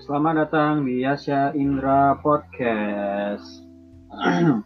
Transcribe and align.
Selamat 0.00 0.48
datang 0.48 0.88
di 0.88 1.04
Yasya 1.04 1.52
Indra 1.52 2.16
Podcast. 2.16 3.44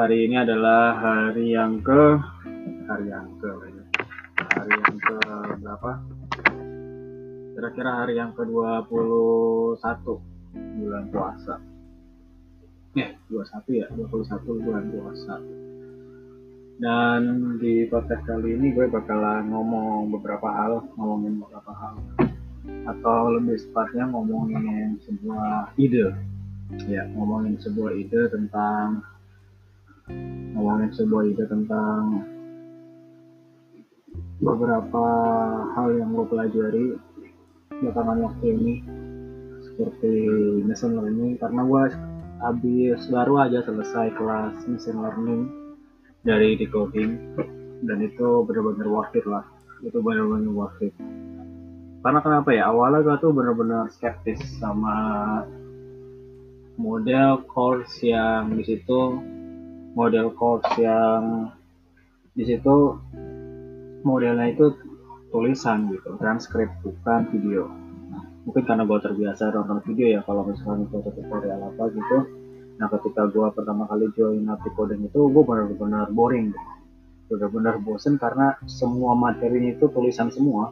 hari 0.00 0.16
ini 0.24 0.40
adalah 0.40 0.96
hari 0.96 1.52
yang 1.52 1.84
ke 1.84 2.16
hari 2.88 3.12
yang 3.12 3.28
ke 3.36 3.52
hari 4.40 4.72
yang 4.72 4.96
ke 4.96 5.16
berapa? 5.60 5.92
Kira-kira 7.52 7.90
hari 8.00 8.16
yang 8.16 8.32
ke 8.32 8.48
21 8.48 9.76
bulan 10.56 11.04
puasa. 11.12 11.60
Eh, 12.96 13.12
21 13.28 13.76
ya, 13.76 13.92
21 13.92 14.64
bulan 14.64 14.88
puasa. 14.88 15.67
Dan 16.78 17.58
di 17.58 17.90
podcast 17.90 18.22
kali 18.22 18.54
ini 18.54 18.70
gue 18.70 18.86
bakalan 18.86 19.50
ngomong 19.50 20.14
beberapa 20.14 20.46
hal, 20.46 20.86
ngomongin 20.94 21.42
beberapa 21.42 21.74
hal. 21.74 21.98
Atau 22.86 23.34
lebih 23.34 23.58
tepatnya 23.58 24.06
ngomongin 24.06 24.94
sebuah 25.02 25.74
ide. 25.74 26.14
Ya, 26.86 27.02
ngomongin 27.18 27.58
sebuah 27.58 27.98
ide 27.98 28.30
tentang 28.30 29.02
ngomongin 30.54 30.94
sebuah 30.94 31.22
ide 31.26 31.44
tentang 31.50 32.22
beberapa 34.38 35.06
hal 35.74 35.98
yang 35.98 36.14
gue 36.14 36.26
pelajari 36.30 36.86
belakangan 37.82 38.22
waktu 38.22 38.44
ini 38.54 38.74
seperti 39.66 40.14
machine 40.62 40.94
learning 40.94 41.34
karena 41.42 41.60
gue 41.66 41.84
habis 42.38 43.02
baru 43.10 43.34
aja 43.50 43.66
selesai 43.66 44.14
kelas 44.14 44.54
machine 44.70 45.02
learning 45.02 45.42
dari 46.22 46.58
decoding 46.58 47.38
dan 47.86 47.98
itu 48.02 48.42
benar-benar 48.42 48.88
worth 48.90 49.14
it 49.14 49.26
lah. 49.26 49.44
Itu 49.82 50.02
benar-benar 50.02 50.50
worth 50.50 50.82
it. 50.82 50.94
Karena 52.02 52.22
kenapa 52.22 52.50
ya? 52.54 52.70
Awalnya 52.70 53.02
gue 53.02 53.16
tuh 53.22 53.30
benar-benar 53.34 53.90
skeptis 53.90 54.38
sama 54.58 54.96
model 56.78 57.42
course 57.50 58.02
yang 58.02 58.54
di 58.54 58.62
situ. 58.66 59.18
Model 59.98 60.30
course 60.38 60.78
yang 60.78 61.50
di 62.38 62.46
situ 62.46 62.94
modelnya 64.06 64.54
itu 64.54 64.70
tulisan 65.34 65.90
gitu 65.90 66.14
transkrip 66.22 66.70
bukan 66.86 67.26
video. 67.34 67.66
Mungkin 68.46 68.62
karena 68.62 68.86
gue 68.86 68.98
terbiasa 69.02 69.50
nonton 69.50 69.82
video 69.84 70.06
ya 70.18 70.20
kalau 70.22 70.46
misalnya 70.46 70.86
itu 70.86 71.02
tutorial 71.02 71.60
apa 71.66 71.82
gitu 71.92 72.37
Nah 72.78 72.86
ketika 72.94 73.26
gue 73.26 73.46
pertama 73.50 73.90
kali 73.90 74.06
join 74.14 74.46
napi 74.46 74.70
coding 74.78 75.10
itu 75.10 75.18
gue 75.18 75.42
benar-benar 75.42 76.14
boring. 76.14 76.54
Benar-benar 77.26 77.82
bosen 77.82 78.16
karena 78.16 78.54
semua 78.64 79.18
materinya 79.18 79.74
itu 79.74 79.90
tulisan 79.90 80.30
semua 80.30 80.70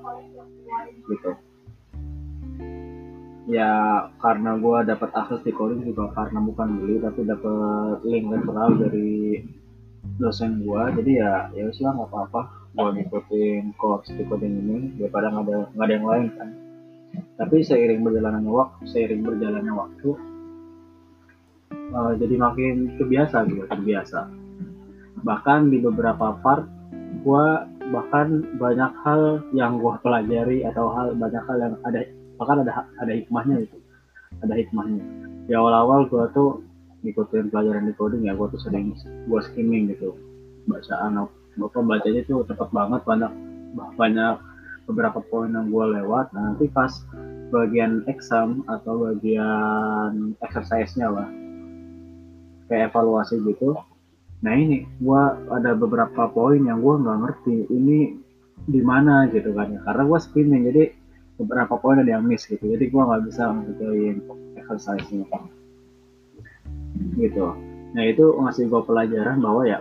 gitu. 1.11 1.35
Ya 3.47 4.07
karena 4.23 4.59
gue 4.59 4.79
dapat 4.87 5.11
akses 5.15 5.43
di 5.43 5.51
coding 5.51 5.83
juga 5.83 6.15
karena 6.15 6.39
bukan 6.43 6.69
beli 6.79 7.03
tapi 7.03 7.27
dapat 7.27 8.03
link 8.07 8.31
referral 8.31 8.75
dari 8.79 9.43
dosen 10.23 10.63
gue 10.63 10.83
jadi 11.03 11.13
ya 11.19 11.33
ya 11.59 11.67
lah 11.67 11.93
nggak 11.98 12.11
apa-apa. 12.11 12.41
Gue 12.77 12.89
ngikutin 13.03 13.75
course 13.75 14.15
di 14.15 14.23
coding 14.31 14.55
ini 14.63 14.79
daripada 14.95 15.35
nggak 15.35 15.45
ada 15.47 15.57
nggak 15.75 15.87
ada 15.91 15.95
yang 15.95 16.07
lain 16.07 16.27
kan. 16.39 16.48
Tapi 17.35 17.67
seiring 17.67 18.01
berjalannya 18.07 18.51
waktu 18.51 18.83
seiring 18.87 19.23
berjalannya 19.27 19.75
waktu 19.75 20.36
uh, 21.95 22.12
jadi 22.19 22.34
makin 22.39 22.97
kebiasa 22.98 23.47
gitu 23.51 23.67
terbiasa. 23.70 24.27
Bahkan 25.23 25.70
di 25.70 25.79
beberapa 25.83 26.39
part 26.41 26.67
gue 27.23 27.47
bahkan 27.95 28.42
banyak 28.59 28.92
hal 29.06 29.42
yang 29.55 29.79
gue 29.79 29.95
pelajari 30.03 30.67
atau 30.67 30.91
hal 30.91 31.14
banyak 31.14 31.42
hal 31.47 31.57
yang 31.59 31.75
ada 31.87 32.01
bahkan 32.39 32.67
ada 32.67 32.73
ada 32.98 33.13
hikmahnya 33.13 33.67
itu. 33.67 33.79
Ada 34.42 34.55
hikmahnya. 34.58 35.02
Di 35.47 35.52
awal-awal 35.55 36.11
gue 36.11 36.24
tuh 36.35 36.64
ngikutin 37.07 37.55
pelajaran 37.55 37.86
di 37.86 37.95
coding 37.95 38.27
ya 38.27 38.35
gue 38.35 38.47
tuh 38.51 38.61
sering 38.61 38.95
gue 39.27 39.41
skimming 39.53 39.92
gitu. 39.95 40.17
Bacaan 40.67 41.30
bapak 41.57 41.83
bacanya 41.86 42.20
tuh 42.27 42.42
cepet 42.45 42.68
banget 42.74 43.01
banyak 43.07 43.33
banyak 43.97 44.36
beberapa 44.86 45.18
poin 45.30 45.51
yang 45.51 45.70
gue 45.70 45.86
lewat. 45.98 46.30
Nah, 46.35 46.55
nanti 46.55 46.70
pas 46.70 46.91
bagian 47.51 48.03
exam 48.11 48.67
atau 48.67 49.07
bagian 49.07 50.35
exercise-nya 50.42 51.11
lah 51.11 51.29
kayak 52.67 52.93
evaluasi 52.93 53.41
gitu. 53.47 53.75
Nah 54.45 54.53
ini 54.53 54.85
gue 55.01 55.23
ada 55.51 55.73
beberapa 55.73 56.29
poin 56.29 56.61
yang 56.61 56.85
gue 56.85 56.95
nggak 57.01 57.19
ngerti 57.25 57.57
ini 57.73 58.15
di 58.67 58.81
mana 58.83 59.31
gitu 59.31 59.55
kan. 59.57 59.75
Karena 59.83 60.03
gue 60.05 60.19
skimming 60.21 60.63
jadi 60.69 60.85
beberapa 61.41 61.77
poin 61.81 62.01
ada 62.01 62.11
yang 62.19 62.25
miss 62.25 62.45
gitu. 62.49 62.63
Jadi 62.63 62.89
gue 62.89 63.03
nggak 63.03 63.23
bisa 63.29 63.53
ngerjain 63.53 64.17
exercise 64.57 65.09
nya 65.13 65.25
gitu. 67.17 67.53
Nah 67.97 68.03
itu 68.05 68.25
ngasih 68.37 68.69
gue 68.69 68.83
pelajaran 68.85 69.41
bahwa 69.41 69.63
ya 69.65 69.81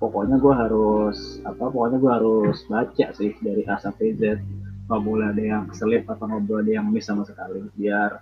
pokoknya 0.00 0.36
gue 0.40 0.54
harus 0.54 1.38
apa 1.46 1.68
pokoknya 1.68 1.98
gue 2.00 2.12
harus 2.12 2.56
baca 2.68 3.06
sih 3.16 3.32
dari 3.44 3.62
A 3.68 3.76
sampai 3.76 4.16
Z. 4.16 4.40
Nggak 4.88 5.02
boleh 5.04 5.26
ada 5.32 5.42
yang 5.42 5.62
keselip 5.72 6.04
atau 6.10 6.28
nggak 6.28 6.44
boleh 6.48 6.60
ada 6.64 6.72
yang 6.80 6.86
miss 6.92 7.08
sama 7.08 7.24
sekali. 7.24 7.64
Biar 7.76 8.20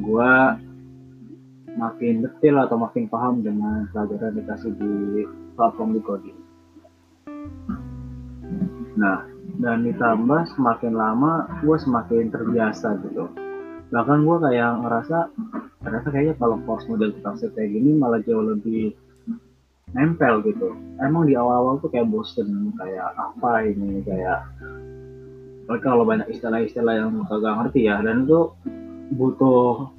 gue 0.00 0.30
makin 1.78 2.26
detail 2.26 2.66
atau 2.66 2.76
makin 2.80 3.06
paham 3.06 3.44
dengan 3.44 3.86
pelajaran 3.94 4.34
dikasih 4.38 4.72
di 4.74 5.22
platform 5.54 5.94
di 5.94 6.00
coding. 6.02 6.38
Nah, 8.98 9.22
dan 9.62 9.86
ditambah 9.86 10.40
semakin 10.56 10.92
lama 10.96 11.46
gue 11.62 11.76
semakin 11.78 12.32
terbiasa 12.32 12.98
gitu. 13.06 13.30
Bahkan 13.90 14.18
gue 14.22 14.36
kayak 14.50 14.70
ngerasa 14.86 15.18
ternyata 15.80 16.08
kayaknya 16.12 16.34
kalau 16.36 16.56
course 16.68 16.86
model 16.90 17.14
tentang 17.16 17.38
kayak 17.40 17.70
gini 17.70 17.96
malah 17.96 18.20
jauh 18.22 18.44
lebih 18.44 18.92
nempel 19.90 20.42
gitu. 20.46 20.74
Emang 21.02 21.26
di 21.26 21.34
awal-awal 21.34 21.82
tuh 21.82 21.90
kayak 21.90 22.06
bosen, 22.10 22.70
kayak 22.78 23.10
apa 23.14 23.66
ini, 23.66 24.02
kayak 24.06 24.46
kalau 25.86 26.02
banyak 26.02 26.26
istilah-istilah 26.34 26.94
yang 26.98 27.14
kagak 27.30 27.54
ngerti 27.62 27.86
ya, 27.86 28.02
dan 28.02 28.26
itu 28.26 28.50
butuh 29.14 29.90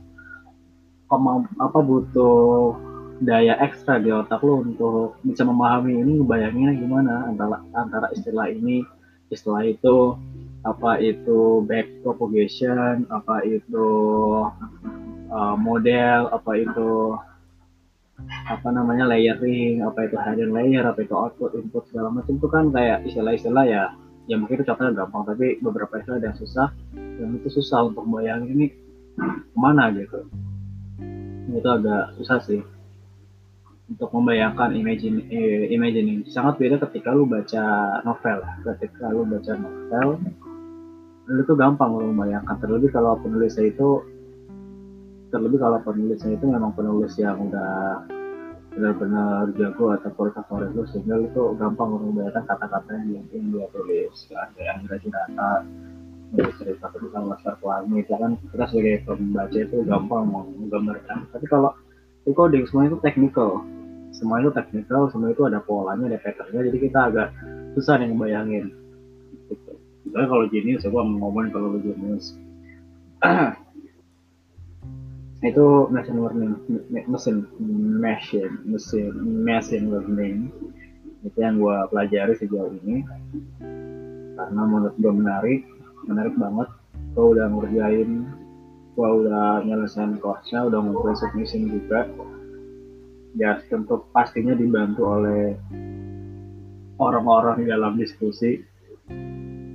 apa 1.60 1.80
butuh 1.84 2.76
daya 3.22 3.54
ekstra 3.62 4.02
di 4.02 4.10
otak 4.10 4.42
lo 4.42 4.66
untuk 4.66 5.20
bisa 5.22 5.46
memahami 5.46 6.02
ini 6.02 6.24
ngebayanginnya 6.24 6.74
gimana 6.82 7.14
antara 7.30 7.62
antara 7.78 8.08
istilah 8.18 8.50
ini 8.50 8.82
istilah 9.30 9.62
itu 9.62 10.18
apa 10.66 10.98
itu 11.02 11.62
back 11.66 11.86
propagation 12.02 13.06
apa 13.14 13.46
itu 13.46 13.88
uh, 15.30 15.56
model 15.58 16.34
apa 16.34 16.52
itu 16.58 17.18
apa 18.50 18.70
namanya 18.70 19.10
layering 19.10 19.82
apa 19.82 20.06
itu 20.06 20.18
hidden 20.18 20.54
layer 20.54 20.86
apa 20.86 21.02
itu 21.02 21.14
output 21.18 21.58
input 21.58 21.90
segala 21.90 22.14
macam. 22.14 22.38
Itu 22.38 22.48
kan 22.50 22.70
kayak 22.70 23.06
istilah-istilah 23.10 23.66
ya 23.66 23.84
ya 24.30 24.38
mungkin 24.38 24.62
itu 24.62 24.66
contohnya 24.70 24.94
gampang 24.94 25.34
tapi 25.34 25.58
beberapa 25.62 25.98
istilah 25.98 26.22
yang 26.22 26.38
susah 26.38 26.70
dan 26.94 27.28
itu 27.42 27.50
susah 27.50 27.90
untuk 27.90 28.06
bayangin 28.06 28.54
ini 28.54 28.68
ke 28.70 29.58
mana 29.58 29.90
gitu 29.98 30.30
itu 31.56 31.70
agak 31.70 32.16
susah 32.20 32.40
sih. 32.44 32.62
Untuk 33.92 34.08
membayangkan 34.16 34.72
imagine 34.72 35.28
eh, 35.28 35.68
imagining. 35.76 36.24
Sangat 36.32 36.56
beda 36.60 36.80
ketika 36.88 37.12
lu 37.12 37.28
baca 37.28 38.00
novel 38.08 38.40
ketika 38.64 39.12
lu 39.12 39.28
baca 39.28 39.54
novel 39.60 40.10
lu 41.32 41.42
tuh 41.48 41.58
gampang 41.60 41.92
lu 41.96 42.12
membayangkan. 42.16 42.56
Terlebih 42.60 42.92
kalau 42.92 43.20
penulisnya 43.20 43.68
itu 43.68 44.04
terlebih 45.32 45.60
kalau 45.64 45.80
penulisnya 45.84 46.36
itu 46.36 46.46
memang 46.48 46.76
penulis 46.76 47.16
yang 47.16 47.40
udah 47.40 48.04
benar-benar 48.72 49.52
jago 49.60 49.92
atau 49.92 50.12
favorit 50.16 50.72
lu 50.72 50.88
sehingga 50.88 51.20
lu 51.20 51.28
tuh 51.36 51.52
gampang 51.60 51.92
membayangkan 51.92 52.48
kata-kata 52.48 53.04
yang, 53.04 53.28
dia 53.28 53.68
tulis 53.76 54.16
kayak 54.32 54.48
yang 54.56 54.80
kira-kira 54.88 55.22
dari 56.32 56.52
cerita 56.56 56.88
tentang 56.96 57.28
laskar 57.28 57.56
pelangi 57.60 58.08
itu 58.08 58.14
kan 58.16 58.32
kita 58.40 58.66
sebagai 58.72 58.96
pembaca 59.04 59.58
itu 59.60 59.78
gampang 59.84 60.24
mau 60.32 60.48
menggambarkan 60.48 61.28
tapi 61.36 61.46
kalau 61.52 61.76
di 62.24 62.32
coding 62.32 62.64
semua 62.70 62.88
itu 62.88 62.98
technical 63.04 63.60
semua 64.16 64.40
itu 64.40 64.52
technical 64.56 65.12
semua 65.12 65.36
itu 65.36 65.44
ada 65.44 65.60
polanya 65.60 66.08
ada 66.08 66.20
patternnya 66.24 66.72
jadi 66.72 66.78
kita 66.80 67.00
agak 67.12 67.28
susah 67.76 68.00
nih 68.00 68.12
ngebayangin 68.12 68.66
gitu. 69.52 69.72
Misalnya 70.08 70.28
kalau 70.28 70.46
genius 70.48 70.84
ya 70.84 70.90
mau 70.92 71.04
ngomongin 71.04 71.50
kalau 71.52 71.68
genius 71.80 72.36
itu 75.42 75.66
machine 75.90 76.20
learning 76.22 76.54
mesin 77.10 77.50
machine 77.98 78.54
mesin 78.62 79.14
machine 79.42 79.86
learning 79.90 80.54
itu 81.26 81.38
yang 81.38 81.58
gue 81.58 81.78
pelajari 81.90 82.34
sejauh 82.38 82.74
ini 82.82 83.02
karena 84.38 84.62
menurut 84.66 84.96
gue 84.98 85.14
menarik 85.14 85.62
menarik 86.06 86.36
banget. 86.38 86.70
Gue 87.14 87.26
udah 87.38 87.46
ngerjain 87.52 88.26
gue 88.92 89.10
udah 89.24 89.64
nyelesain 89.64 90.20
course-nya 90.20 90.68
udah 90.68 90.80
ngumpulin 90.84 91.16
submission 91.16 91.72
juga. 91.72 92.08
Ya 93.40 93.64
tentu 93.72 94.04
pastinya 94.12 94.52
dibantu 94.52 95.08
oleh 95.08 95.56
orang-orang 97.00 97.64
di 97.64 97.66
dalam 97.72 97.96
diskusi. 97.96 98.60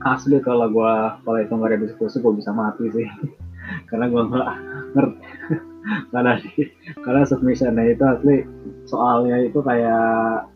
Asli 0.04 0.38
kalau 0.44 0.70
gue 0.70 0.94
kalau 1.24 1.38
itu 1.40 1.52
nggak 1.56 1.70
ada 1.72 1.80
diskusi 1.80 2.20
gue 2.20 2.34
bisa 2.36 2.52
mati 2.52 2.86
sih. 2.92 3.06
Karena 3.88 4.06
gue 4.12 4.22
nggak 4.22 4.48
ngerti. 4.94 5.22
Karena 6.10 6.34
karena 6.98 7.22
submissionnya 7.22 7.94
itu 7.94 8.02
asli 8.02 8.42
soalnya 8.90 9.38
itu 9.38 9.62
kayak 9.62 10.50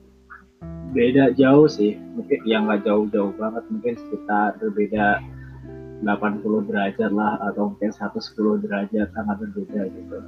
beda 0.90 1.38
jauh 1.38 1.70
sih. 1.70 1.94
Mungkin 2.18 2.42
yang 2.50 2.66
nggak 2.66 2.82
jauh-jauh 2.82 3.30
banget 3.38 3.62
mungkin 3.70 3.94
sekitar 3.94 4.58
berbeda 4.58 5.22
80 6.00 6.68
derajat 6.68 7.10
lah 7.12 7.36
atau 7.52 7.72
mungkin 7.72 7.92
110 7.92 8.64
derajat 8.64 9.08
sangat 9.12 9.36
berbeda 9.44 9.82
gitu. 9.92 10.18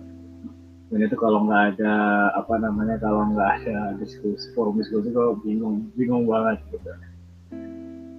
Dan 0.92 1.08
itu 1.08 1.16
kalau 1.16 1.48
nggak 1.48 1.76
ada 1.76 1.94
apa 2.36 2.54
namanya 2.60 3.00
kalau 3.00 3.24
nggak 3.32 3.64
ada 3.64 3.96
diskusi 3.96 4.52
forum 4.52 4.76
diskusi 4.76 5.08
gue 5.08 5.26
bingung 5.40 5.88
bingung 5.96 6.28
banget 6.28 6.60
gitu. 6.68 6.92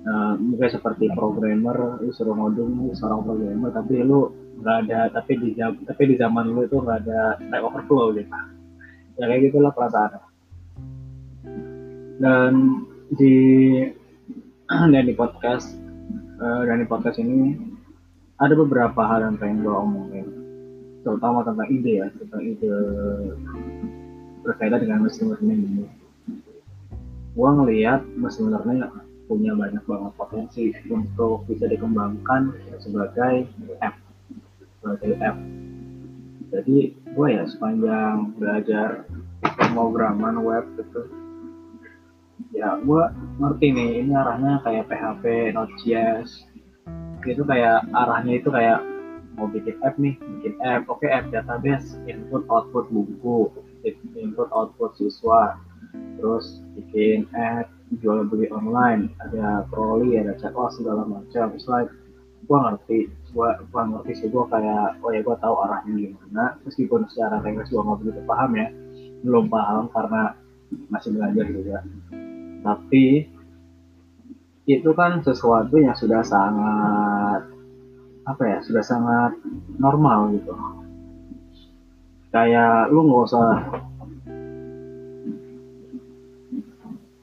Uh, 0.03 0.35
mungkin 0.35 0.67
seperti 0.67 1.07
programmer 1.15 2.01
lu 2.03 2.11
suruh 2.11 2.35
ngodung 2.35 2.91
seorang 2.91 3.23
programmer 3.23 3.71
tapi 3.71 4.03
lu 4.03 4.33
nggak 4.59 4.77
ada 4.89 5.07
tapi 5.13 5.37
di 5.39 5.55
tapi 5.61 6.03
di 6.11 6.15
zaman 6.17 6.51
lu 6.51 6.65
itu 6.65 6.75
nggak 6.81 6.99
ada 7.05 7.37
Stack 7.37 7.61
Overflow 7.61 8.17
gitu. 8.17 8.33
Ya 9.21 9.29
kayak 9.29 9.53
gitulah 9.53 9.71
perasaan 9.71 10.33
dan 12.17 12.53
di 13.13 13.35
dan 14.93 15.03
di 15.05 15.13
podcast 15.13 15.82
dan 16.39 16.81
di 16.81 16.87
podcast 16.89 17.21
ini 17.21 17.55
ada 18.41 18.53
beberapa 18.57 19.01
hal 19.05 19.29
yang 19.29 19.35
pengen 19.37 19.61
gue 19.61 19.73
omongin. 19.73 20.27
Terutama 21.03 21.45
tentang 21.45 21.67
ide 21.69 21.93
ya 22.03 22.07
tentang 22.15 22.41
ide 22.41 22.71
berkaitan 24.43 24.83
dengan 24.83 25.05
mesin 25.05 25.31
learning 25.31 25.59
ini. 25.63 25.85
Gue 27.33 27.49
ngelihat 27.49 28.03
mesin 28.17 28.51
learning 28.51 28.83
punya 29.29 29.55
banyak 29.55 29.83
banget 29.87 30.13
potensi 30.19 30.63
untuk 30.91 31.47
bisa 31.47 31.65
dikembangkan 31.69 32.51
sebagai 32.83 33.47
app. 33.79 33.95
Sebagai 34.81 35.11
app. 35.23 35.37
Jadi 36.53 36.77
gue 36.93 37.27
ya 37.29 37.43
sepanjang 37.49 38.37
belajar 38.37 39.09
pemrograman 39.41 40.43
web 40.43 40.65
gitu 40.77 41.22
ya 42.53 42.77
gue 42.79 43.03
ngerti 43.41 43.67
nih 43.73 43.89
ini 44.05 44.11
arahnya 44.13 44.61
kayak 44.61 44.85
PHP 44.85 45.53
Node.js 45.57 46.45
itu 47.25 47.43
kayak 47.47 47.87
arahnya 47.95 48.33
itu 48.37 48.49
kayak 48.53 48.83
mau 49.33 49.49
bikin 49.49 49.75
app 49.81 49.97
nih 49.97 50.13
bikin 50.39 50.53
app. 50.61 50.85
Oke 50.91 51.09
okay, 51.09 51.09
app 51.09 51.33
database 51.33 51.97
input 52.05 52.45
output 52.51 52.85
buku 52.93 53.49
input 54.13 54.49
output 54.53 54.93
siswa. 54.99 55.57
Terus 56.19 56.61
bikin 56.77 57.25
app 57.33 57.69
jual 58.01 58.25
beli 58.25 58.49
online 58.49 59.13
ada 59.21 59.65
proli 59.69 60.17
ada 60.17 60.37
checkout 60.37 60.77
segala 60.77 61.05
macam. 61.09 61.53
It's 61.57 61.65
like 61.65 61.89
gua 62.45 62.69
ngerti 62.69 63.09
gua 63.33 63.57
gua 63.73 63.89
ngerti 63.89 64.11
sih 64.21 64.27
gua 64.29 64.45
kayak 64.51 65.01
oh 65.01 65.09
ya 65.09 65.25
gua 65.25 65.37
tahu 65.41 65.55
arahnya 65.65 66.13
gimana. 66.13 66.59
Meskipun 66.67 67.09
secara 67.09 67.41
teknis 67.41 67.73
gua 67.73 67.81
nggak 67.87 67.99
begitu 68.05 68.21
paham 68.29 68.51
ya 68.53 68.67
belum 69.23 69.47
paham 69.47 69.87
karena 69.95 70.35
masih 70.91 71.15
belajar 71.15 71.45
juga 71.47 71.77
tapi 72.63 73.27
itu 74.63 74.89
kan 74.95 75.19
sesuatu 75.19 75.75
yang 75.75 75.91
sudah 75.91 76.23
sangat 76.23 77.51
apa 78.23 78.43
ya 78.47 78.57
sudah 78.63 78.79
sangat 78.79 79.35
normal 79.75 80.31
gitu. 80.31 80.55
Kayak 82.31 82.87
lu 82.95 83.03
nggak 83.03 83.27
usah 83.27 83.47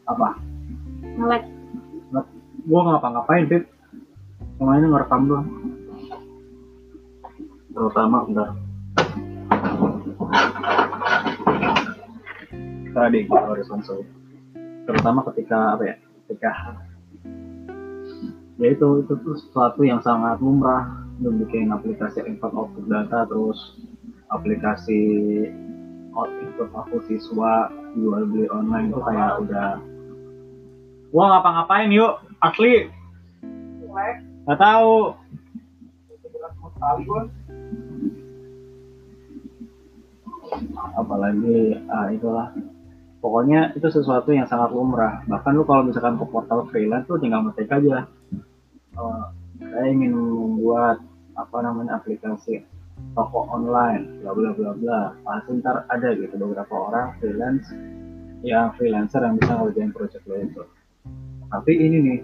apa? 0.05 0.29
Ngelek 1.17 1.43
gua 2.69 2.81
ngapa-ngapain 2.85 3.49
Pip 3.49 3.65
cuma 4.61 4.77
ini 4.77 4.87
ngerekam 4.93 5.25
doang. 5.25 5.49
Terutama 7.73 8.29
bentar. 8.29 8.49
Tadi 12.93 13.19
gua 13.25 13.41
harus 13.49 13.67
langsung 13.73 14.20
terutama 14.91 15.23
ketika 15.31 15.79
apa 15.79 15.83
ya 15.87 15.95
ketika 16.27 16.51
ya 18.59 18.67
itu 18.75 18.89
itu 19.07 19.15
tuh 19.23 19.37
sesuatu 19.39 19.87
yang 19.87 20.03
sangat 20.03 20.43
lumrah 20.43 20.91
untuk 21.23 21.47
bikin 21.47 21.71
aplikasi 21.71 22.27
input 22.27 22.51
output 22.53 22.91
data 22.91 23.25
terus 23.31 23.79
aplikasi 24.35 25.01
output 26.13 27.07
siswa 27.07 27.71
jual 27.95 28.27
beli 28.27 28.51
online 28.51 28.91
itu 28.91 29.01
kayak 29.01 29.39
udah 29.47 29.71
gua 31.11 31.25
ngapa-ngapain 31.39 31.91
yuk 31.91 32.19
asli. 32.41 32.89
Nggak 34.49 34.59
tahu. 34.59 35.15
Apalagi 40.97 41.77
ah, 41.93 42.09
itulah 42.11 42.49
pokoknya 43.21 43.77
itu 43.77 43.89
sesuatu 43.93 44.33
yang 44.33 44.49
sangat 44.49 44.73
lumrah. 44.73 45.23
Bahkan 45.29 45.53
lu 45.55 45.65
kalau 45.69 45.87
misalkan 45.87 46.17
ke 46.17 46.27
portal 46.29 46.67
freelance 46.73 47.07
tuh 47.07 47.21
tinggal 47.21 47.45
ngetik 47.47 47.71
aja. 47.71 48.09
Uh, 48.97 49.31
saya 49.61 49.87
ingin 49.93 50.17
membuat 50.17 50.99
apa 51.37 51.57
namanya 51.63 52.01
aplikasi 52.01 52.65
toko 53.17 53.49
online 53.49 54.21
bla 54.25 54.33
bla 54.33 54.51
bla 54.57 54.73
bla. 54.75 55.01
Pasti 55.23 55.61
ntar 55.61 55.85
ada 55.93 56.09
gitu 56.17 56.35
beberapa 56.37 56.75
orang 56.75 57.17
freelance 57.21 57.69
yang 58.41 58.73
freelancer 58.77 59.21
yang 59.21 59.37
bisa 59.37 59.53
ngerjain 59.53 59.93
project 59.93 60.25
lo 60.25 60.37
itu. 60.41 60.65
Tapi 61.53 61.73
ini 61.77 61.97
nih 62.01 62.21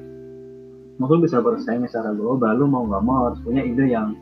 mungkin 0.97 1.21
bisa 1.21 1.45
bersaing 1.45 1.85
secara 1.85 2.17
global 2.17 2.57
lu 2.57 2.67
mau 2.73 2.89
nggak 2.89 3.05
mau 3.05 3.29
harus 3.29 3.41
punya 3.45 3.61
ide 3.61 3.85
yang 3.93 4.17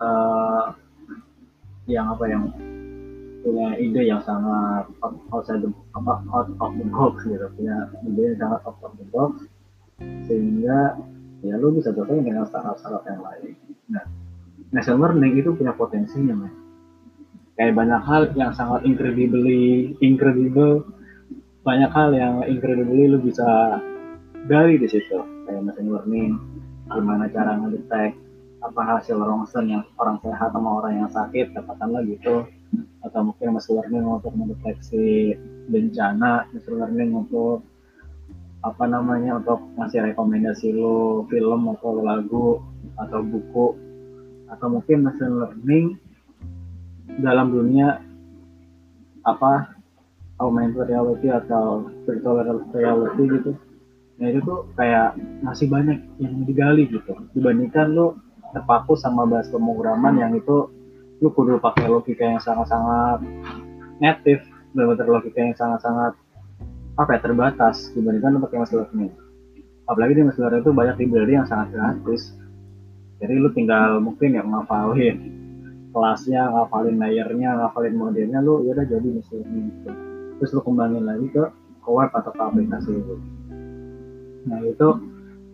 uh, 0.00 0.76
yang 1.88 2.12
apa 2.12 2.24
yang 2.28 2.52
punya 3.46 3.78
ide 3.78 4.02
yang 4.10 4.18
sangat 4.26 4.90
outside 5.30 5.62
the 5.62 5.70
apa 5.94 6.18
out 6.34 6.50
of 6.58 6.72
the 6.74 6.86
box 6.90 7.22
gitu 7.22 7.46
punya 7.54 7.86
ide 8.02 8.34
yang 8.34 8.38
sangat 8.42 8.60
out 8.66 8.78
of 8.82 8.92
the 8.98 9.06
box 9.14 9.46
sehingga 10.26 10.98
ya 11.46 11.54
lu 11.56 11.72
bisa 11.72 11.92
bersaing 11.92 12.24
dengan 12.26 12.44
startup-startup 12.48 13.04
yang 13.06 13.22
lain. 13.22 13.54
Nah, 13.92 14.04
machine 14.74 14.98
learning 14.98 15.38
itu 15.38 15.54
punya 15.54 15.72
potensinya, 15.76 16.34
man. 16.34 16.52
Kayak 17.56 17.76
banyak 17.78 18.02
hal 18.04 18.22
yang 18.36 18.52
sangat 18.52 18.84
incredibly 18.84 19.94
incredible, 20.04 20.84
banyak 21.64 21.88
hal 21.88 22.12
yang 22.12 22.44
incredibly 22.44 23.08
lu 23.08 23.22
bisa 23.22 23.80
gali 24.50 24.76
di 24.76 24.88
situ. 24.90 25.16
Kayak 25.48 25.72
machine 25.72 25.88
learning, 25.88 26.32
gimana 26.92 27.30
cara 27.32 27.56
ngedetek 27.56 28.18
apa 28.60 28.80
hasil 28.98 29.16
ronsen 29.20 29.70
yang 29.70 29.84
orang 30.00 30.18
sehat 30.20 30.50
sama 30.52 30.82
orang 30.82 31.04
yang 31.04 31.10
sakit, 31.12 31.54
katakanlah 31.54 32.02
gitu. 32.04 32.44
Atau 33.16 33.32
mungkin 33.32 33.56
machine 33.56 33.80
learning 33.80 34.04
untuk 34.12 34.32
mendeteksi 34.36 35.32
bencana, 35.72 36.52
machine 36.52 36.76
learning 36.76 37.16
untuk 37.16 37.64
apa 38.60 38.84
namanya 38.84 39.40
untuk 39.40 39.56
ngasih 39.80 40.12
rekomendasi 40.12 40.76
lo 40.76 41.24
film 41.32 41.72
atau 41.72 41.96
lagu 42.04 42.60
atau 43.00 43.24
buku. 43.24 43.72
Atau 44.52 44.68
mungkin 44.68 45.08
machine 45.08 45.32
learning 45.32 45.86
dalam 47.24 47.56
dunia 47.56 48.04
apa 49.24 49.72
augmented 50.36 50.84
reality 50.84 51.32
atau 51.32 51.88
virtual 52.04 52.68
reality 52.76 53.22
gitu. 53.32 53.56
Nah 54.20 54.28
itu 54.28 54.44
tuh 54.44 54.68
kayak 54.76 55.16
masih 55.40 55.72
banyak 55.72 56.04
yang 56.20 56.44
digali 56.44 56.84
gitu. 56.84 57.16
Dibandingkan 57.32 57.96
lo 57.96 58.20
terpaku 58.52 58.92
sama 58.92 59.24
bahas 59.24 59.48
pemrograman 59.48 60.20
yang 60.20 60.36
itu 60.36 60.68
lu 61.20 61.28
kudu 61.32 61.56
pakai 61.60 61.88
logika 61.88 62.24
yang 62.24 62.42
sangat-sangat 62.42 63.24
native 64.02 64.44
benar-benar 64.76 65.20
logika 65.20 65.38
yang 65.40 65.56
sangat-sangat 65.56 66.12
apa 66.96 67.10
ya 67.16 67.20
terbatas 67.20 67.92
dibandingkan 67.92 68.40
pakai 68.40 68.56
machine 68.60 68.80
learning 68.84 69.12
apalagi 69.86 70.12
di 70.18 70.22
learning 70.26 70.62
itu 70.62 70.70
banyak 70.74 70.96
library 70.98 71.32
yang 71.38 71.46
sangat 71.46 71.70
gratis. 71.72 72.34
Jadi 73.16 73.32
lu 73.32 73.48
tinggal 73.56 74.02
mungkin 74.02 74.36
ya 74.36 74.44
ngafalin 74.44 75.16
kelasnya 75.96 76.52
ngafalin 76.52 77.00
layernya 77.00 77.56
ngafalin 77.56 77.96
modelnya 77.96 78.44
lu 78.44 78.66
ya 78.68 78.76
udah 78.76 78.84
jadi 78.84 79.08
learning 79.08 79.66
gitu. 79.72 79.90
terus 80.36 80.52
lu 80.52 80.60
kembangin 80.60 81.08
lagi 81.08 81.32
ke, 81.32 81.48
ke 81.80 81.90
atau 82.12 82.32
ke 82.34 82.42
aplikasi 82.44 82.92
itu. 82.92 83.14
Nah 84.44 84.60
itu 84.68 84.88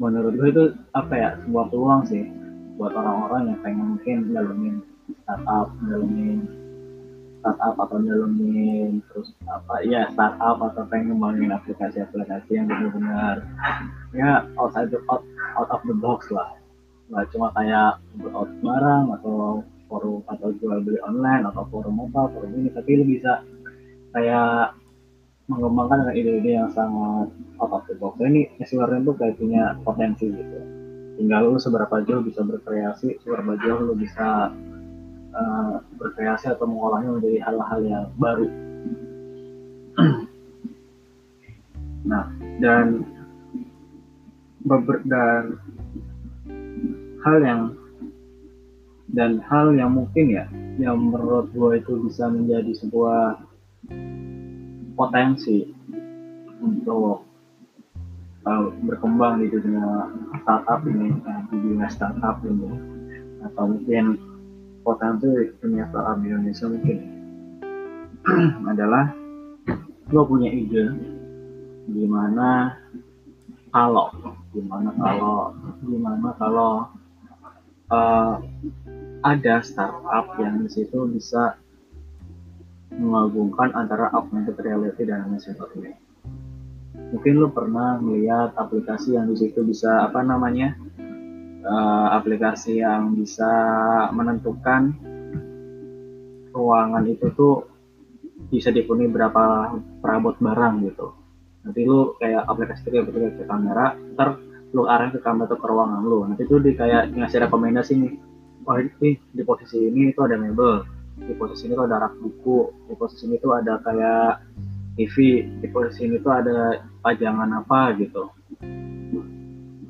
menurut 0.02 0.34
gue 0.34 0.48
itu 0.50 0.64
apa 0.90 1.14
ya 1.14 1.30
sebuah 1.46 1.70
peluang 1.70 2.02
sih 2.10 2.26
buat 2.74 2.90
orang-orang 2.90 3.54
yang 3.54 3.58
pengen 3.62 3.86
mungkin 3.94 4.16
ngalamin 4.34 4.74
startup 5.24 5.68
ngalamin 5.82 6.62
startup 7.42 7.74
atau 7.74 7.98
nyelengin 7.98 9.02
terus 9.10 9.34
apa 9.50 9.82
ya 9.82 10.06
startup 10.14 10.62
atau 10.62 10.86
pengen 10.86 11.18
ngembangin 11.18 11.50
aplikasi-aplikasi 11.50 12.54
yang 12.54 12.70
benar-benar 12.70 13.42
ya 14.14 14.46
outside 14.54 14.94
the 14.94 15.02
out, 15.10 15.26
out 15.58 15.66
of 15.74 15.82
the 15.90 15.96
box 15.98 16.30
lah. 16.30 16.54
Nggak 17.10 17.34
cuma 17.34 17.50
kayak 17.58 17.98
out 18.30 18.50
barang 18.62 19.04
atau 19.18 19.66
forum 19.90 20.22
atau 20.30 20.54
jual 20.62 20.80
beli 20.86 21.02
online 21.02 21.44
atau 21.50 21.66
forum 21.68 22.06
apa 22.08 22.30
forum 22.30 22.54
ini 22.62 22.70
tapi 22.70 23.02
lu 23.02 23.04
bisa 23.04 23.42
kayak 24.14 24.78
mengembangkan 25.50 26.06
dengan 26.06 26.14
ide-ide 26.14 26.50
yang 26.62 26.70
sangat 26.70 27.26
out 27.58 27.72
of 27.74 27.82
the 27.90 27.98
box. 27.98 28.22
Ini 28.22 28.54
learning 28.62 29.02
tuh 29.02 29.18
kayak 29.18 29.34
punya 29.36 29.74
potensi 29.82 30.30
gitu. 30.30 30.58
Tinggal 31.18 31.50
lu 31.50 31.58
seberapa 31.58 32.00
jauh 32.06 32.22
bisa 32.22 32.46
berkreasi 32.46 33.18
seberapa 33.20 33.58
jauh 33.60 33.92
lu 33.92 33.94
bisa 33.98 34.54
uh, 35.32 35.80
berkreasi 35.98 36.52
atau 36.52 36.68
mengolahnya 36.68 37.10
menjadi 37.16 37.38
hal-hal 37.48 37.80
yang 37.84 38.06
baru. 38.16 38.48
Nah 42.02 42.26
dan 42.58 43.06
beber 44.66 45.06
dan 45.06 45.54
hal 47.22 47.38
yang 47.46 47.62
dan 49.14 49.38
hal 49.46 49.70
yang 49.70 49.94
mungkin 49.94 50.26
ya 50.34 50.50
yang 50.82 50.98
menurut 50.98 51.54
gue 51.54 51.78
itu 51.78 52.02
bisa 52.02 52.26
menjadi 52.26 52.74
sebuah 52.74 53.38
potensi 54.98 55.70
untuk 56.58 57.22
uh, 58.46 58.66
berkembang 58.86 59.42
di 59.42 59.46
dunia 59.50 60.10
startup 60.42 60.80
ini 60.86 61.10
uh, 61.22 61.42
di 61.50 61.56
dunia 61.58 61.88
startup 61.90 62.42
ini. 62.46 62.70
Atau 63.42 63.74
mungkin 63.74 64.31
potensi 64.82 65.30
startup 65.88 66.18
di 66.20 66.26
Indonesia 66.28 66.66
mungkin 66.68 66.98
adalah 68.70 69.04
gue 70.12 70.22
punya 70.28 70.50
ide 70.52 70.84
gimana 71.90 72.78
kalau 73.72 74.12
gimana 74.52 74.90
kalau 74.94 75.56
gimana 75.80 76.28
kalau 76.36 76.72
uh, 77.88 78.36
ada 79.22 79.62
startup 79.62 80.36
yang 80.42 80.66
di 80.66 80.68
situ 80.68 80.98
bisa 81.08 81.56
mengagumkan 82.92 83.72
antara 83.72 84.12
augmented 84.12 84.58
reality 84.60 85.08
dan 85.08 85.24
learning. 85.32 85.96
Mungkin 87.12 87.34
lo 87.40 87.48
pernah 87.48 87.96
melihat 88.00 88.52
aplikasi 88.56 89.16
yang 89.16 89.28
di 89.32 89.36
situ 89.36 89.64
bisa 89.64 90.04
apa 90.04 90.20
namanya 90.20 90.76
uh, 91.64 92.08
aplikasi 92.18 92.82
yang 92.82 93.16
bisa 93.16 93.50
menentukan 94.12 94.94
ruangan 96.52 97.04
itu 97.08 97.32
tuh 97.32 97.64
bisa 98.52 98.68
dipenuhi 98.68 99.08
berapa 99.08 99.74
perabot 100.04 100.36
barang 100.36 100.74
gitu. 100.86 101.16
Nanti 101.62 101.80
lu 101.86 102.18
kayak 102.18 102.44
aplikasi 102.44 102.90
itu 102.90 102.90
kayak 102.90 103.38
ke 103.38 103.44
kamera, 103.46 103.94
ntar 104.18 104.36
lu 104.74 104.84
arah 104.90 105.08
ke 105.14 105.22
kamera 105.22 105.48
atau 105.48 105.58
ke 105.58 105.66
ruangan 105.66 106.02
lu. 106.04 106.26
Nanti 106.28 106.44
tuh 106.44 106.58
di 106.60 106.74
kayak 106.74 107.14
ngasih 107.14 107.48
rekomendasi 107.48 107.92
nih 107.96 108.12
oh 108.66 108.78
ini 108.78 109.18
di 109.18 109.42
posisi 109.42 109.90
ini 109.90 110.14
itu 110.14 110.20
ada 110.22 110.38
mebel 110.38 110.86
di 111.18 111.34
posisi 111.34 111.66
ini 111.66 111.74
tuh 111.74 111.86
ada 111.86 112.08
rak 112.08 112.14
buku 112.18 112.58
di 112.88 112.94
posisi 112.94 113.26
ini 113.26 113.36
tuh 113.42 113.52
ada 113.58 113.78
kayak 113.82 114.32
TV 114.98 115.46
di 115.60 115.66
posisi 115.70 116.06
ini 116.06 116.16
tuh 116.22 116.32
ada 116.32 116.78
pajangan 117.02 117.50
apa 117.62 117.96
gitu 117.98 118.30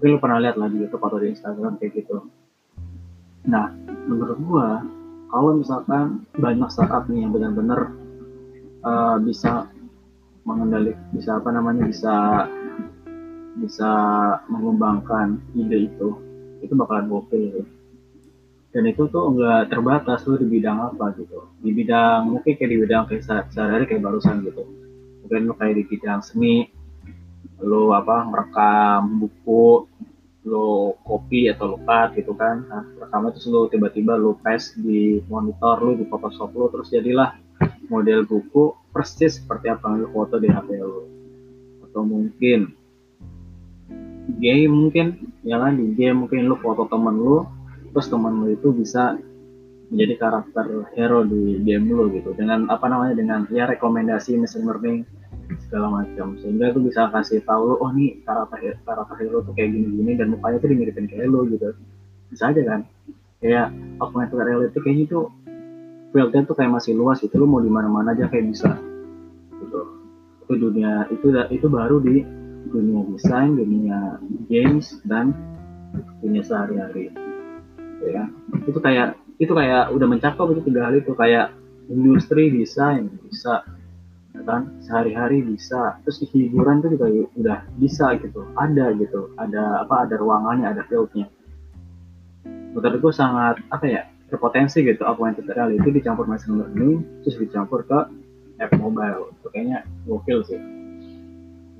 mungkin 0.03 0.19
lu 0.19 0.25
pernah 0.27 0.43
lihat 0.43 0.59
lagi 0.59 0.83
itu 0.83 0.99
foto 0.99 1.15
di 1.23 1.31
Instagram 1.31 1.79
kayak 1.79 1.95
gitu. 1.95 2.27
Nah 3.47 3.71
menurut 4.11 4.35
gua 4.43 4.83
kalau 5.31 5.55
misalkan 5.55 6.27
banyak 6.35 6.67
startup 6.75 7.07
nih 7.07 7.23
yang 7.23 7.31
benar-benar 7.31 7.95
uh, 8.83 9.23
bisa 9.23 9.71
mengendali 10.43 10.99
bisa 11.15 11.39
apa 11.39 11.55
namanya 11.55 11.87
bisa 11.87 12.15
bisa 13.63 13.93
mengembangkan 14.51 15.39
ide 15.55 15.87
itu 15.87 16.19
itu 16.67 16.75
bakalan 16.75 17.07
gokil 17.07 17.63
dan 18.75 18.83
itu 18.91 19.07
tuh 19.07 19.39
nggak 19.39 19.71
terbatas 19.71 20.27
tuh 20.27 20.35
di 20.35 20.51
bidang 20.51 20.83
apa 20.83 21.15
gitu. 21.15 21.47
Di 21.63 21.71
bidang 21.71 22.27
mungkin 22.27 22.59
kayak 22.59 22.71
di 22.75 22.79
bidang 22.83 23.07
kayak 23.07 23.23
sehari-hari 23.55 23.87
kayak 23.87 24.03
barusan 24.03 24.43
gitu. 24.51 24.67
Mungkin 25.23 25.47
lo 25.47 25.55
kayak 25.55 25.79
di 25.79 25.85
bidang 25.87 26.27
seni 26.27 26.67
lo 27.63 27.95
apa 27.95 28.27
merekam 28.27 29.23
buku 29.23 29.87
lo 30.43 30.99
kopi 31.07 31.47
atau 31.47 31.75
lo 31.75 31.79
cut 31.87 32.19
gitu 32.19 32.35
kan. 32.35 32.67
Nah 32.67 32.83
pertama 32.99 33.31
itu 33.31 33.47
lo 33.51 33.71
tiba-tiba 33.71 34.19
lo 34.19 34.35
paste 34.43 34.83
di 34.83 35.23
monitor 35.31 35.79
lo 35.79 35.93
di 35.95 36.05
Photoshop 36.07 36.51
lo 36.55 36.67
terus 36.71 36.91
jadilah 36.91 37.39
model 37.87 38.27
buku 38.27 38.75
persis 38.91 39.39
seperti 39.39 39.71
apa 39.71 39.95
yang 39.95 40.07
lo 40.07 40.09
foto 40.11 40.43
di 40.43 40.51
HP 40.51 40.69
lo. 40.83 41.07
Atau 41.87 42.03
mungkin 42.03 42.75
game 44.43 44.73
mungkin 44.73 45.07
ya 45.47 45.63
kan? 45.63 45.79
Di 45.79 45.95
game 45.95 46.27
mungkin 46.27 46.51
lo 46.51 46.59
foto 46.59 46.91
temen 46.91 47.17
lo 47.23 47.47
terus 47.95 48.11
teman 48.11 48.43
lo 48.43 48.51
itu 48.51 48.75
bisa 48.75 49.15
menjadi 49.93 50.15
karakter 50.17 50.89
hero 50.99 51.23
di 51.23 51.63
game 51.63 51.87
lo 51.87 52.11
gitu. 52.11 52.35
Dengan 52.35 52.67
apa 52.67 52.91
namanya 52.91 53.15
dengan 53.15 53.47
ya 53.55 53.71
rekomendasi 53.71 54.43
machine 54.43 54.67
learning 54.67 55.22
segala 55.67 56.05
macam. 56.05 56.37
Sehingga 56.41 56.73
itu 56.73 56.81
bisa 56.85 57.09
kasih 57.09 57.41
tahu 57.45 57.73
lo 57.73 57.75
oh 57.81 57.91
nih 57.93 58.21
karakter 58.25 58.77
karakter 58.85 59.17
hero 59.25 59.41
tuh 59.41 59.53
kayak 59.57 59.73
gini-gini 59.73 60.13
dan 60.21 60.33
mukanya 60.33 60.59
tuh 60.61 60.69
dimiripin 60.69 61.07
kayak 61.09 61.29
lo 61.33 61.49
gitu. 61.49 61.73
Bisa 62.29 62.53
aja 62.53 62.63
kan? 62.65 62.81
Kayak 63.43 63.75
augmented 63.99 64.39
reality 64.39 64.79
kayaknya 64.79 65.05
tuh 65.11 65.25
fieldnya 66.13 66.45
tuh 66.45 66.57
kayak 66.57 66.73
masih 66.77 66.93
luas 66.93 67.19
gitu. 67.25 67.35
Lo 67.41 67.49
mau 67.49 67.65
di 67.65 67.73
mana-mana 67.73 68.13
aja 68.13 68.29
kayak 68.29 68.53
bisa 68.53 68.71
gitu. 69.59 69.81
Itu 70.45 70.53
dunia 70.61 71.09
itu 71.09 71.27
itu 71.33 71.67
baru 71.73 71.99
di 72.05 72.21
dunia 72.69 73.03
desain 73.11 73.57
dunia 73.57 74.21
games 74.47 75.01
dan 75.09 75.33
dunia 76.21 76.45
sehari-hari. 76.45 77.11
Ya 78.03 78.29
itu 78.69 78.79
kayak 78.79 79.17
itu 79.41 79.51
kayak 79.51 79.91
udah 79.91 80.07
mencakup 80.07 80.53
itu 80.53 80.61
tiga 80.69 80.89
hal 80.91 81.01
itu. 81.01 81.13
Kayak 81.17 81.57
industri 81.91 82.53
desain 82.53 83.11
bisa 83.27 83.67
ya 84.43 84.45
kan. 84.45 84.63
Sehari-hari 84.83 85.47
bisa. 85.47 86.03
Terus 86.03 86.27
hiburan 86.35 86.83
itu 86.83 86.99
juga 86.99 87.07
udah 87.39 87.59
bisa 87.79 88.19
gitu. 88.19 88.43
Ada 88.59 88.99
gitu. 88.99 89.31
Ada 89.39 89.87
apa 89.87 90.11
ada 90.11 90.19
ruangannya 90.19 90.67
ada 90.67 90.83
fieldnya 90.91 91.31
menurut 92.73 93.01
gue 93.05 93.15
sangat 93.15 93.61
apa 93.69 93.85
ya 93.85 94.03
berpotensi 94.33 94.81
gitu 94.81 95.05
augmented 95.05 95.45
reality 95.45 95.93
dicampur 95.93 96.25
machine 96.25 96.57
learning 96.57 97.05
terus 97.21 97.37
dicampur 97.37 97.85
ke 97.85 97.99
app 98.65 98.73
mobile. 98.81 99.29
Itu 99.37 99.49
kayaknya 99.53 99.85
gokil 100.09 100.41
sih. 100.49 100.61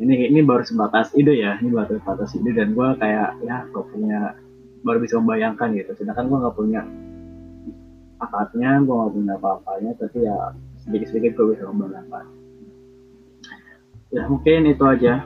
Ini 0.03 0.29
ini 0.29 0.41
baru 0.45 0.61
sebatas 0.61 1.17
ide 1.17 1.33
ya. 1.33 1.57
Ini 1.57 1.73
baru 1.73 1.97
sebatas 1.97 2.37
ide 2.37 2.53
dan 2.53 2.77
gue 2.77 2.89
kayak 3.01 3.41
ya 3.41 3.65
gue 3.73 3.85
punya 3.89 4.37
baru 4.85 5.01
bisa 5.01 5.17
membayangkan 5.17 5.73
gitu. 5.81 5.97
Sedangkan 5.97 6.29
gue 6.29 6.39
nggak 6.45 6.57
punya 6.57 6.81
akadnya 8.21 8.85
gue 8.85 8.95
nggak 8.95 9.13
punya 9.17 9.33
apa-apanya 9.41 9.91
tapi 9.99 10.19
ya 10.29 10.37
sedikit-sedikit 10.85 11.35
gue 11.35 11.57
bisa 11.57 11.67
membayangkan 11.67 12.42
ya 14.13 14.23
mungkin 14.29 14.69
itu 14.69 14.85
aja. 14.85 15.25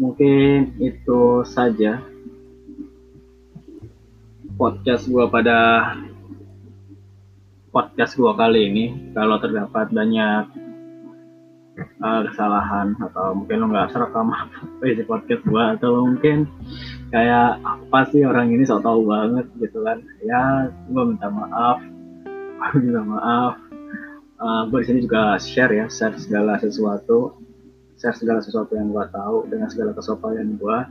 Mungkin 0.00 0.80
itu 0.80 1.44
saja 1.44 2.00
podcast 4.56 5.04
gue 5.10 5.24
pada 5.28 5.92
podcast 7.74 8.16
gue 8.16 8.32
kali 8.32 8.70
ini. 8.70 8.84
Kalau 9.12 9.36
terdapat 9.42 9.92
banyak 9.92 10.44
uh, 12.00 12.20
kesalahan 12.30 12.96
atau 12.96 13.36
mungkin 13.36 13.60
lo 13.60 13.66
nggak 13.72 13.92
serekam 13.92 14.32
apa 14.32 14.84
isi 14.88 15.04
podcast 15.04 15.42
gua 15.48 15.76
atau 15.76 16.04
mungkin 16.08 16.48
kayak 17.12 17.60
apa 17.60 18.00
sih 18.12 18.24
orang 18.24 18.52
ini 18.52 18.64
so 18.64 18.80
tau 18.80 19.04
banget 19.04 19.44
gitu 19.60 19.84
kan. 19.84 20.00
Ya 20.24 20.72
gua 20.88 21.04
minta 21.08 21.28
maaf. 21.28 21.78
Minta 22.76 23.02
maaf 23.04 23.69
uh, 24.40 24.62
gua 24.66 24.78
di 24.82 24.86
sini 24.88 25.00
juga 25.04 25.36
share 25.36 25.72
ya 25.76 25.86
share 25.86 26.16
segala 26.16 26.56
sesuatu 26.58 27.36
share 28.00 28.16
segala 28.16 28.40
sesuatu 28.40 28.72
yang 28.72 28.90
gua 28.90 29.06
tahu 29.12 29.46
dengan 29.52 29.68
segala 29.68 29.92
kesopanan 29.92 30.56
gua. 30.56 30.88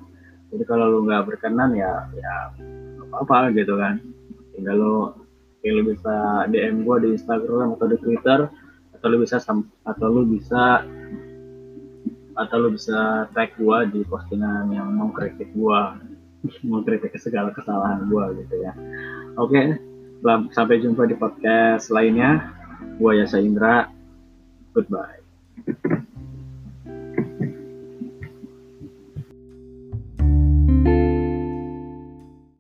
Jadi 0.50 0.64
kalau 0.66 0.90
lu 0.90 1.00
nggak 1.06 1.26
berkenan 1.30 1.74
ya 1.74 2.06
ya 2.14 2.54
apa 3.02 3.16
apa 3.26 3.38
gitu 3.58 3.74
kan. 3.78 3.98
Tinggal 4.54 4.78
lo 4.78 4.98
tinggal 5.66 5.90
bisa 5.90 6.46
DM 6.54 6.86
gua 6.86 7.02
di 7.02 7.18
Instagram 7.18 7.74
atau 7.78 7.88
di 7.90 7.98
Twitter 7.98 8.40
atau 8.94 9.08
lu 9.10 9.18
bisa 9.26 9.42
atau 9.86 10.08
lu 10.08 10.22
bisa 10.30 10.86
atau 12.40 12.58
lu 12.62 12.70
bisa 12.72 13.28
tag 13.34 13.58
gua 13.58 13.90
di 13.90 14.06
postingan 14.06 14.70
yang 14.70 14.94
mau 14.94 15.10
kritik 15.10 15.50
gua 15.58 15.98
mau 16.70 16.86
kritik 16.86 17.12
segala 17.18 17.50
kesalahan 17.52 18.06
gua 18.06 18.30
gitu 18.38 18.56
ya. 18.62 18.72
Oke 19.42 19.58
okay. 20.22 20.46
sampai 20.54 20.82
jumpa 20.82 21.10
di 21.10 21.16
podcast 21.18 21.90
lainnya 21.90 22.59
Buaya 23.00 23.28
Saindra. 23.28 23.90
Indra. 23.90 24.00
Goodbye. 24.74 25.20